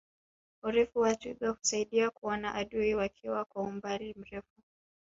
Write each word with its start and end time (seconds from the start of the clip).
urefu 0.63 0.99
wa 0.99 1.15
twiga 1.15 1.49
husaidia 1.49 2.09
kuona 2.09 2.53
adui 2.55 2.93
wakiwa 2.95 3.45
kwa 3.45 3.61
umbali 3.63 4.15
mrefu 4.17 4.61